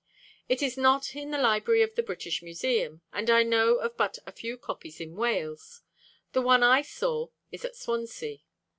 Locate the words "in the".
1.15-1.37